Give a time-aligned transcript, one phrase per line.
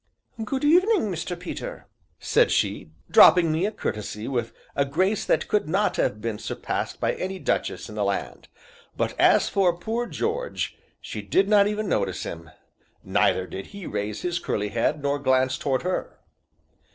[0.43, 1.39] "Good evening, Mr.
[1.39, 1.85] Peter!"
[2.19, 6.99] said she, dropping me a curtesy with a grace that could not have been surpassed
[6.99, 8.47] by any duchess in the land;
[8.97, 12.49] but, as for poor George, she did not even notice him,
[13.03, 16.17] neither did he raise his curly head nor glance toward her.